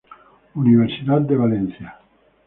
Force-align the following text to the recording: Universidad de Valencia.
Universidad 0.55 1.21
de 1.27 1.35
Valencia. 1.37 1.99